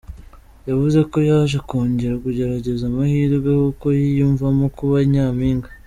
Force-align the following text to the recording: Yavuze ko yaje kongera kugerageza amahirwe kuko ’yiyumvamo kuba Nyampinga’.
Yavuze 0.67 0.99
ko 1.11 1.17
yaje 1.29 1.57
kongera 1.67 2.15
kugerageza 2.23 2.83
amahirwe 2.91 3.49
kuko 3.63 3.85
’yiyumvamo 3.99 4.65
kuba 4.77 4.97
Nyampinga’. 5.13 5.69